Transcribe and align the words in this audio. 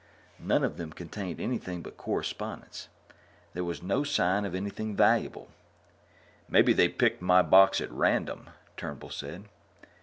None 0.39 0.63
of 0.63 0.77
them 0.77 0.91
contained 0.91 1.39
anything 1.39 1.83
but 1.83 1.95
correspondence. 1.95 2.87
There 3.53 3.63
was 3.63 3.83
no 3.83 4.03
sign 4.03 4.45
of 4.45 4.55
anything 4.55 4.95
valuable. 4.95 5.49
"Maybe 6.49 6.73
they 6.73 6.89
picked 6.89 7.21
my 7.21 7.43
box 7.43 7.79
at 7.79 7.91
random," 7.91 8.49
Turnbull 8.77 9.11
said. 9.11 9.43